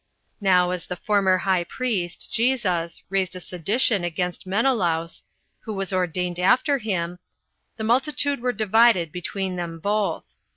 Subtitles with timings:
[0.41, 5.25] Now as the former high priest, Jesus, raised a sedition against Menelaus,
[5.59, 7.19] who was ordained after him,
[7.77, 10.37] the multitude were divided between them both.